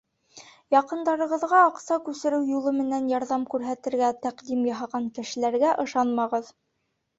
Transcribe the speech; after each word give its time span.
—Яҡындарығыҙға 0.75 1.59
аҡса 1.65 1.97
күсереү 2.07 2.39
юлы 2.53 2.73
менән 2.79 3.13
ярҙам 3.13 3.45
күрһәтергә 3.53 4.11
тәҡдим 4.25 4.67
яһаған 4.73 5.09
кешеләргә 5.21 5.79
ышанмағыҙ. 5.87 6.53